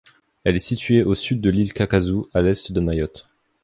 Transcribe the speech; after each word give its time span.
Elle 0.45 0.55
est 0.55 0.57
située 0.57 1.03
au 1.03 1.13
Sud 1.13 1.41
de 1.41 1.51
l'île 1.51 1.73
Kakazou, 1.73 2.27
à 2.33 2.41
l'Est 2.41 2.71
de 2.71 2.79
Mayotte. 2.79 3.29